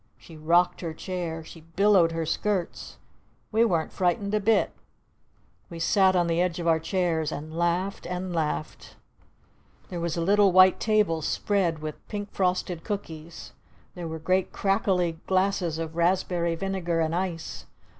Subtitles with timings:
[0.17, 1.43] She rocked her chair!
[1.43, 2.97] She billowed her skirts!
[3.51, 4.71] We weren't frightened a bit!
[5.69, 8.07] We sat on the edge of our chairs and laughed!
[8.07, 8.95] And laughed!
[9.89, 13.53] There was a little white table spread with pink frosted cookies!
[13.93, 17.67] There were great crackly glasses of raspberry vinegar and ice!